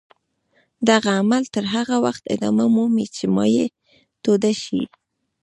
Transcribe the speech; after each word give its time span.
دغه 0.89 1.09
عمل 1.19 1.43
تر 1.53 1.63
هغه 1.75 1.95
وخته 2.05 2.27
ادامه 2.35 2.65
مومي 2.75 3.05
چې 3.15 3.23
مایع 3.35 3.67
توده 4.23 4.51
شي. 4.63 4.81